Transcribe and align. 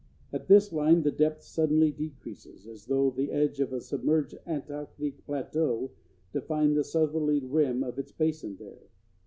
At 0.33 0.47
this 0.47 0.73
line 0.73 1.03
the 1.03 1.11
depth 1.11 1.43
suddenly 1.43 1.91
decreases, 1.91 2.65
as 2.65 2.87
though 2.87 3.11
the 3.11 3.31
edge 3.31 3.59
of 3.59 3.71
a 3.71 3.79
submerged 3.79 4.35
Antarctic 4.47 5.23
plateau 5.27 5.91
defined 6.33 6.75
the 6.75 6.83
southerly 6.83 7.39
rim 7.39 7.83
of 7.83 7.99
its 7.99 8.11
basin 8.11 8.55
there. 8.55 8.89